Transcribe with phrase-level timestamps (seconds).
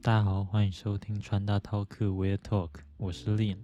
[0.00, 3.58] 大家好，欢迎收听穿搭 Talk Weird Talk，我是 Lin。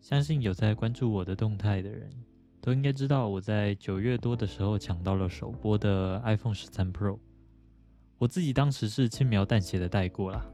[0.00, 2.10] 相信有在关注我的动态的人，
[2.60, 7.18] 都应该知道我在九月多的时候抢到了首播的 iPhone 十三 Pro。
[8.18, 10.44] 我自己当时是轻描淡写的带过啦，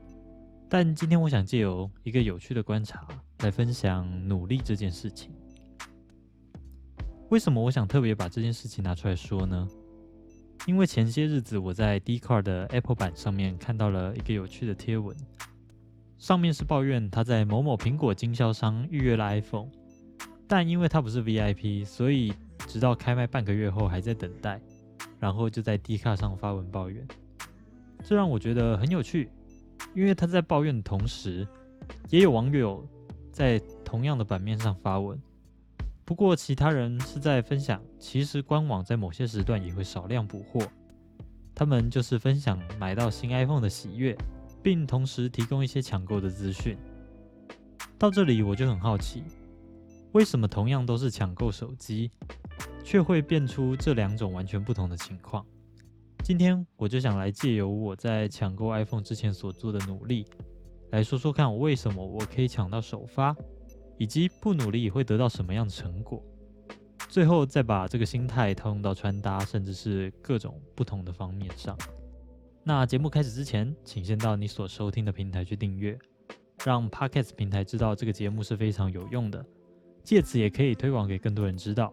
[0.69, 3.07] 但今天我想借由一个有趣的观察
[3.41, 5.33] 来分享努力这件事情。
[7.29, 9.69] 为什么我想特别把这件事情拿出来说呢？
[10.69, 15.17] 因为前些日子我在 d c a r 的 Apple 版上面看到了一个有趣的贴文，
[16.19, 19.71] 上面是抱怨他在某某苹果经销商预约了 iPhone，
[20.47, 22.35] 但因为他不是 VIP，所以
[22.67, 24.61] 直到开卖半个月后还在等待，
[25.19, 27.03] 然后就在 d c a r 上发文抱怨。
[28.05, 29.31] 这让我觉得很有趣，
[29.95, 31.49] 因为他在抱怨的同时，
[32.11, 32.87] 也有网友
[33.33, 35.19] 在同样的版面上发文。
[36.09, 40.67] 不过，其他人是在分享，其实官网在某些时段也会少量补货。
[41.55, 44.17] 他们就是分享买到新 iPhone 的喜悦，
[44.63, 46.79] 并同时提供一些抢购的资讯。
[47.99, 49.23] 到这里我就很好奇，
[50.13, 52.11] 为什么同样都是抢购手机，
[52.83, 55.45] 却会变出这两种完全不同的情况？
[56.25, 60.25] 今天我就想来借由我在抢购 iPhone 之前所做的努力，
[60.91, 63.37] 来说说看我为什么我可以抢到首发。
[63.99, 66.23] 以及不努力会得到什么样的成果？
[67.09, 71.77] 最后再把这个心态套用到穿搭，甚至是各种不同的方面上。
[72.63, 75.99] 那节目开始之前，请先到你所收听的平台去订阅，
[76.65, 79.43] 让 Podcast 平台知道这个节目是非常有用的，
[80.05, 81.93] 借此也可以推广给更多人知道。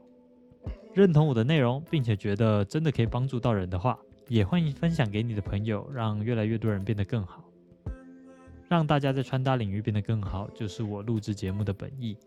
[0.94, 7.45] 认同我的内容，并且觉得真的可以帮助到人的话，也欢迎分享给你的朋友，让越来越多人变得更好。
[8.68, 12.18] 让大家在穿搭领域变得更好，就是我录制节目的本意。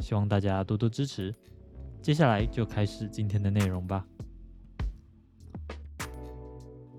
[0.00, 1.34] 希望大家多多支持。
[2.00, 4.06] 接下来就开始今天的内容吧。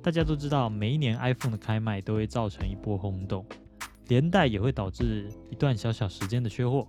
[0.03, 3.45] 大家都知道，每一年 iPhone 的开卖都会造成一波轰动，
[4.07, 6.87] 连带也会导致一段小小时间的缺货。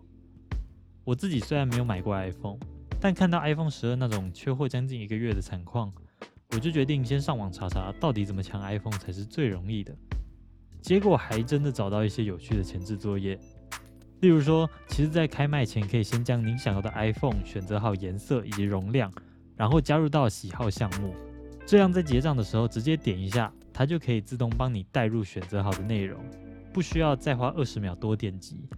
[1.04, 2.58] 我自己虽然没有买过 iPhone，
[3.00, 5.92] 但看到 iPhone 十二那种缺货将近一个月的惨况，
[6.52, 9.96] 我就决定先上网查查，到底怎么抢 iPhone 才是最容易的。
[10.80, 13.38] 结果还真的找到一些有趣的前置作业，
[14.20, 19.12] 例如说，其实，在开卖前可以先将您想要的 iPhone 选择好颜色以及容量，
[19.56, 21.14] 然后加入到喜好项目，
[21.66, 26.20] 这样在结账的时候直接点一下，它就可以自动帮你带入选择好的内容，
[26.72, 28.68] 不需要再花二十秒多点击。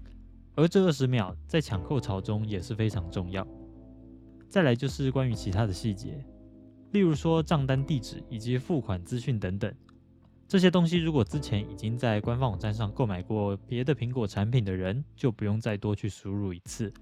[0.55, 3.47] 而这二十秒在抢购潮中也是非常重要。
[4.49, 6.23] 再来就是关于其他的细节，
[6.91, 9.73] 例如说账单地址以及付款资讯等等。
[10.53, 16.93] 这些东西，如果之前已经在官方网站上购买过别的苹果产品的人，就不用再多去输入一次。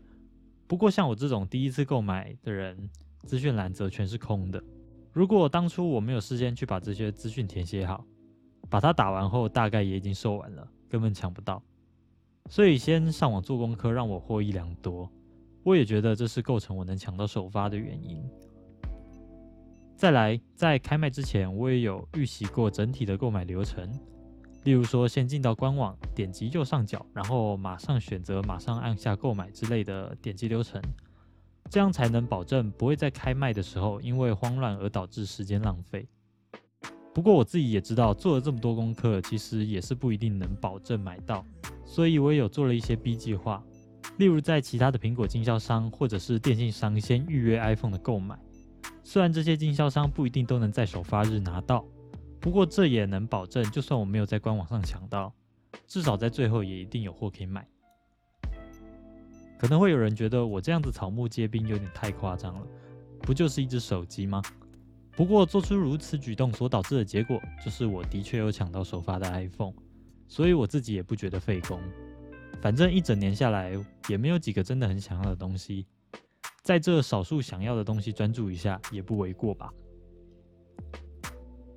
[0.69, 2.89] 不过，像我这种第一次购买的人，
[3.25, 4.63] 资讯栏则全是空的。
[5.13, 8.05] 如果当初我没有事先去把这些资讯填写好，
[8.69, 11.61] 把它打完后，大概也已经售完了，根本抢不到。
[12.49, 15.11] 所以，先上网做功课，让我获益良多。
[15.65, 18.25] 我也觉得这是构成我能抢到首发的原因。
[20.01, 23.87] 再来，在开卖之前，我也有预习过整体的购买流程。
[24.65, 30.81] 例如说，先进到官网，点击右上角，然后马上选择，马上按下购买之类的点击流程，
[31.69, 36.09] 这样才能保证不会在开卖的时候因为慌乱而导致时间浪费。
[37.13, 41.45] 不过我自己也知道，做了这么多功课，其实也是不一定能保证买到，
[41.85, 43.63] 所以我也有做了一些 B 计划，
[44.17, 48.39] 例如在其他的苹果经销商或者是电信商先预约 iPhone 的购买。
[49.13, 51.85] 虽然这些经销商不一定都能在首发日拿到，
[52.39, 55.35] 不过这也能保证，就算我没有在官网上抢到，
[55.89, 57.67] 至少在最后也一定有货可以买。
[59.59, 62.65] 可能会有人觉得我这样子草木皆兵有点太夸张了，
[63.23, 64.41] 不就是一只手机吗？
[65.17, 69.75] 不过做出如此举动所导致的结果，就是我的确有抢到首发的 iPhone，
[70.29, 71.81] 所以我自己也不觉得费工。
[72.63, 73.73] 反正一整年下来，
[74.09, 75.85] 也没有几个真的很想要的东西。
[76.63, 79.73] 在这少数想要的东西专注一下也不为过吧。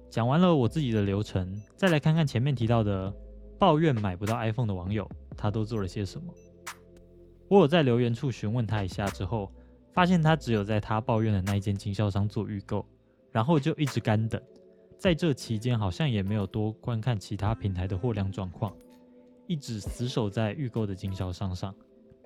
[0.09, 3.11] 讲完了我自己的流程，再来看看前面提到的
[3.57, 6.31] 抱怨买不到 iPhone 的网友，他都做了些什么。
[7.47, 9.51] 我有在留言处询问他一下之后，
[9.93, 12.85] 发现他只有在他抱怨的那一间经销商做预购，
[13.31, 14.39] 然后就一直干等，
[14.97, 18.75] 在这期间好像也没有多观看其他平台的货量状况，
[19.47, 21.73] 一直死守在预购的经销商上。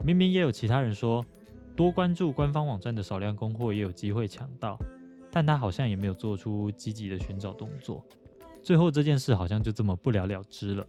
[0.03, 1.24] 明明也有其他人说。
[1.77, 4.79] 多关注官方网站的少量供货也有机会抢到，
[5.31, 8.03] 但他好像也没有做出积极的寻找动作，
[8.63, 10.88] 最后这件事好像就这么不了了之了。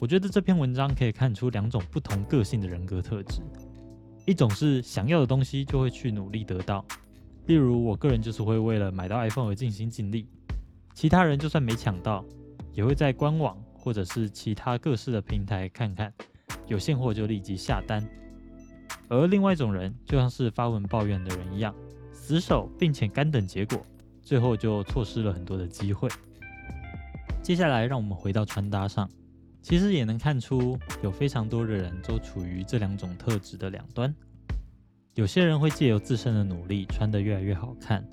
[0.00, 3.40] 我觉得这篇文章可以看出两种不同个性的人格特质，
[4.26, 6.84] 一种是想要的东西就会去努力得到，
[7.46, 10.28] 例如，我个人就是会为了买到 iPhone 而尽心尽力，
[10.94, 12.24] 其他人就算没抢到，
[12.72, 16.12] 也会在官网或者是其他各式的平台看看，
[16.66, 18.06] 有现货就立即下单。
[19.08, 21.74] 而另外一种人，就像是发文抱怨的人一样，
[22.12, 23.80] 死守并且干等结果，
[24.20, 26.08] 最后就错失了很多的机会。
[27.42, 29.08] 接下来，让我们回到穿搭上，
[29.62, 34.12] 其实也能看出，有非常多的人都处于这两种特质的两端。
[35.14, 38.04] 有些人会借由自身的努力穿得越来越好看，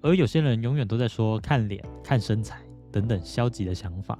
[0.00, 4.18] 而有些人永远都在说看脸、看身材等等消极的想法，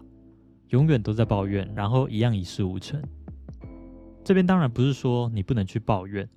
[0.68, 3.02] 永远都在抱怨，然后一样一事无成。
[4.22, 6.28] 这边当然不是说你不能去抱怨，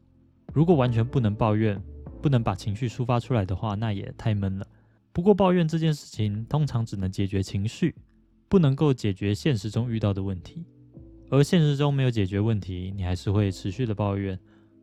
[0.53, 1.81] 如果完全不能抱怨，
[2.21, 4.67] 不能把情绪抒发出来的话，那也太闷了。
[5.11, 7.93] 不过抱怨这件事情通常只能解决情绪，
[8.47, 10.65] 不能够解决现实中遇到的问题，
[11.29, 14.39] 而现实中没有解决问题，你还是会持续的抱怨。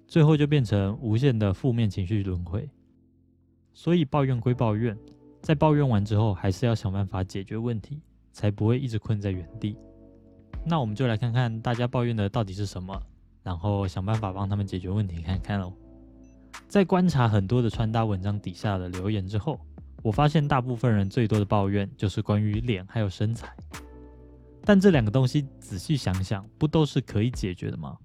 [0.07, 2.69] 最后就变成无限的负面情绪轮回，
[3.73, 4.97] 所以抱怨归抱怨，
[5.41, 9.77] 在抱怨完之后，还是要想办法解决问题，才不会一直困在原地。
[10.65, 13.01] 那我们就来看看大家抱怨的到底是什么，
[13.43, 15.73] 然后想办法帮他们解决问题看看喽。
[16.69, 19.59] 在观察很多的穿搭文章底下的留言之后，
[20.03, 23.55] 我发现大部分人最多的抱怨就是关于脸还有身材，
[24.65, 27.97] 但这两个东西仔细想想，不都是可以解决的吗？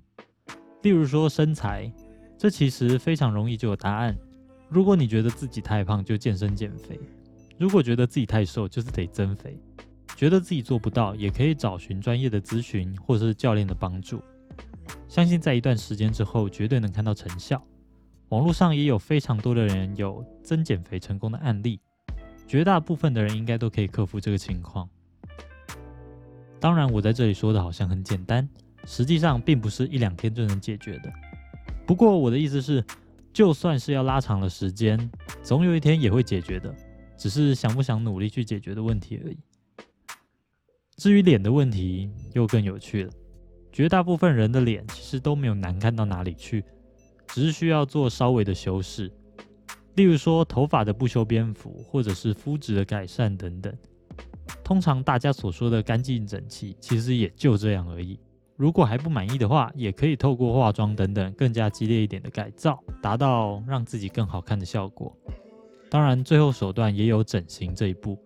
[0.81, 1.91] 例如说身材，
[2.37, 4.15] 这其实非常容易就有答案。
[4.69, 6.95] 如果你觉得自己太胖，就健身减肥；
[7.57, 9.59] 如果觉得自己太瘦，就是得增肥。
[10.15, 14.21] 觉得自己做不到，也可以找寻专业的咨询或者是教练的帮助。
[15.07, 17.61] 相信在一段时间之后，绝对能看到成效。
[18.29, 21.79] 网络上也有非常多的人有增减肥成功的案例，
[22.47, 24.89] 绝大部分的人应该都可以克服这个情况。
[26.59, 28.47] 当然，我在这里说的好像很简单。
[28.87, 31.11] 实际上并不是一两天就能解决的。
[31.87, 32.83] 不过我的意思是，
[33.33, 35.09] 就算是要拉长了时间，
[35.43, 36.73] 总有一天也会解决的，
[37.17, 39.37] 只是想不想努力去解决的问题而已。
[40.97, 43.11] 至于脸的问题，又更有趣了。
[43.71, 46.63] 绝大部分人的脸其实都没有难看到哪里去，
[47.27, 49.11] 只是需要做稍微的修饰，
[49.95, 53.73] 例如说头发的不修边幅，或者是肤质的改善等等。
[54.63, 58.17] 通常大家所说的干净整齐，其实也就这样而已。
[58.55, 65.13] 如果还不满意的话，也可以透过化妆等等更加激烈一点的改造，达到让自己更好看的效果。
[65.89, 68.17] 当然，最后手段也有整形这一步。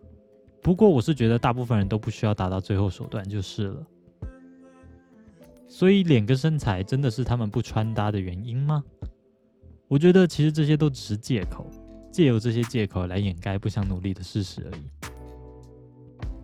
[0.62, 3.88] 不过，我是觉得大部分人都不需要达到最后手段就是了。
[5.68, 8.84] 所以，脸跟身材真的是他们不穿搭的原因吗？
[9.88, 11.66] 我觉得其实这些都只是借口，
[12.12, 14.82] 借由这些借口来掩盖不想努力的事实而已。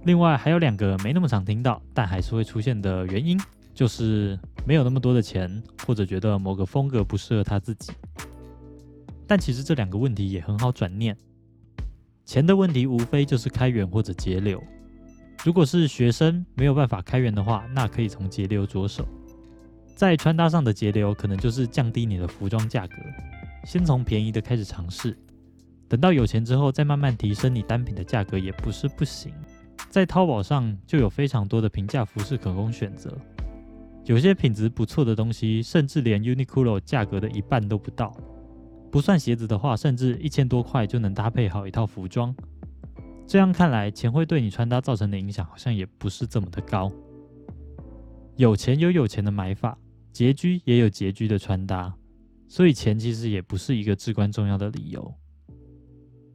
[0.03, 3.39] 另外，还有两个没那么常听到，但还是会出现的原因。
[3.73, 7.91] 就是没有那么多的钱，或者觉得某个风格不适合他自己。
[9.27, 11.17] 但其实这两个问题也很好转念。
[12.25, 14.61] 钱的问题无非就是开源或者节流。
[15.43, 19.07] 如果是学生没有办法开源的话，那可以从节流着手。
[19.95, 22.95] 在穿搭上的节流，可能就是降低你的服装价格，
[23.63, 25.15] 先从便宜的开始尝试，
[25.87, 29.31] 等到有钱之后再慢慢提升你单品的价格也不是不行。
[29.89, 33.15] 在淘宝上就有非常多的平价服饰可供选择。
[34.05, 38.15] 有些品质不错的东西，甚至连 Uniqlo 价格的一半都不到。
[38.91, 42.33] 不算鞋子的话，甚至一千多块就能搭配好一套服装。
[43.27, 46.91] 这样看来，钱会对你穿搭造成的影响好像也不是这么的高。
[48.37, 49.77] 有钱有有钱的买法，
[50.13, 51.93] 拮据也有拮据的穿搭，
[52.47, 55.13] 所以钱其实也不是一个至关重要的理由。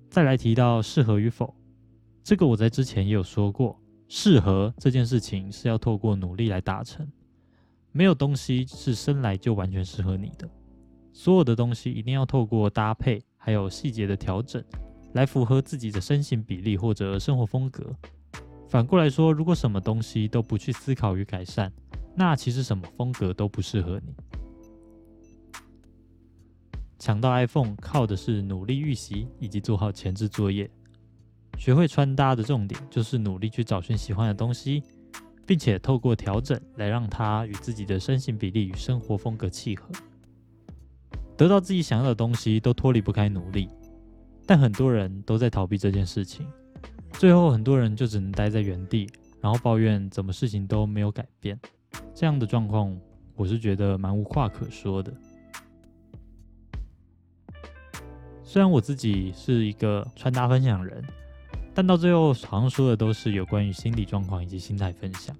[0.08, 1.54] 再来提到适合与否，
[2.24, 7.06] 这个我在之前也有说过，适合这件事情是要透过努力来达成。
[7.92, 10.48] 没有东西是生来就完全适合你的，
[11.12, 14.62] 所有的东西一定要透过搭配，还有细节的调整，
[15.14, 17.94] 来符合自己的身形比例或者生活风格。
[18.68, 21.72] 反过来说，如果什么东西都不去思考与改善，
[22.14, 24.14] 那其实什么风格都不适合你。
[26.98, 30.70] 抢到 iPhone 靠的是努力预习以及做好前置作业，
[31.58, 34.82] 学会穿搭的重点就是努力去找寻喜欢的东西。
[35.46, 39.84] 并且透过调整来让它与自己的身形比例与生活风格契合，
[41.40, 43.66] 得到自己想要的东西都脱离不开努力，
[44.44, 46.46] 但很多人都在逃避这件事情，
[47.14, 49.08] 最后很多人就只能待在原地，
[49.40, 51.58] 然后抱怨怎么事情都没有改变。
[52.14, 52.94] 这样的状况，
[53.36, 55.10] 我是觉得蛮无话可说的。
[58.44, 61.02] 虽然我自己是一个穿搭分享人。
[61.72, 65.34] 但到最后，好像说的都是有关于心理状况以及心态分享。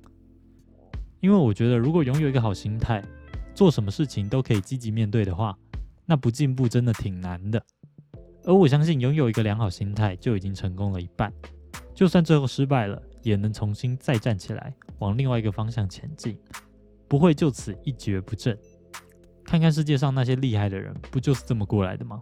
[1.21, 3.05] 因为我觉得，如果拥有一个好心态，
[3.55, 5.59] 做什么事情都可以积极面对的话，
[6.11, 7.65] 那不进步真的挺难的。
[8.43, 11.33] 而我相信，拥有一个良好心态就已经成功了一半。
[11.95, 16.37] 就算最后失败了，也能重新再站起来，往另外一个方向前进，
[17.07, 18.59] 不会就此一蹶不振。
[19.45, 22.21] 看看世界上那些厉害的人，不就是这么过来的吗？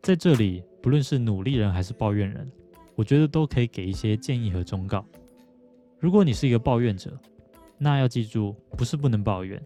[0.00, 2.48] 在这里，不论是努力人还是抱怨人，
[2.94, 5.04] 我觉得都可以给一些建议和忠告。
[5.98, 7.18] 如果你是一个抱怨者，
[7.78, 9.60] 那要记住，不是不能抱怨，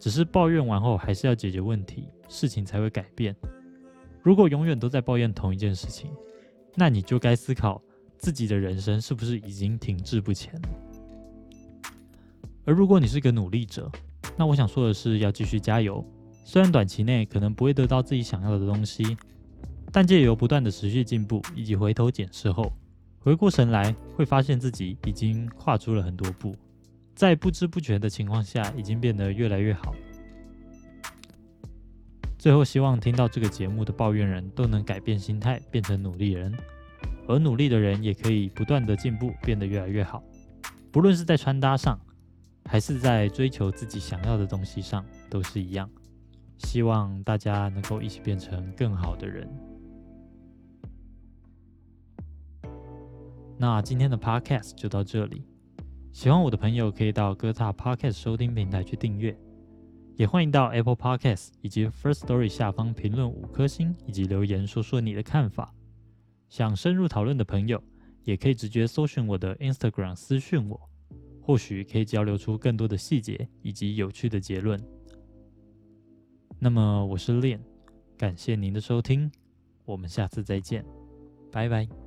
[0.00, 3.36] 只是抱怨完后还是要解决问题，事情才会改变。
[4.22, 6.10] 如果永远都在抱怨同一件事情，
[6.74, 7.80] 那你就该思考
[8.18, 10.58] 自己的人生是不是已经停滞不前。
[12.64, 13.90] 而如果你是个努力者，
[14.36, 16.04] 那我想说的是，要继续加油。
[16.44, 19.16] 虽然短期内可能不会得到自己想要的东西，
[19.92, 22.72] 但借由不断的持续进步以及回头检视后，
[23.20, 26.56] 回过神来会发现自己已经跨出了很多步，
[27.20, 29.94] 在不知不觉的情况下，已经变得越来越好。
[32.38, 36.50] 最后，希望听到这个节目的抱怨人都能改变心态，变成努力人，
[37.28, 40.24] 而努力的人也可以不断的进步，变得越来越好。
[40.90, 42.00] 不论是在穿搭上，
[42.64, 45.90] 还是在追求自己想要的东西上，都是一样。
[46.56, 49.46] 希望大家能够一起变成更好的人。
[53.58, 55.49] 那今天的 podcast 就到这里。
[56.12, 59.34] 喜欢我的朋友可以到哥大 podcast 收听平台去订阅，
[60.16, 65.72] 也欢迎到 Apple Podcast 以及 First Story 下方评论五颗星以及留言说说你的看法。
[66.48, 67.80] 想深入讨论的朋友，
[68.24, 70.80] 也可以直接搜寻我的 Instagram 私讯我，
[71.40, 74.78] 或许可以交流出更多的细节以及有趣的结论。
[76.58, 77.60] 那么我是 Lin，，
[78.18, 79.30] 感谢您的收听，
[79.84, 80.84] 我们下次再见，
[81.52, 81.99] 拜拜。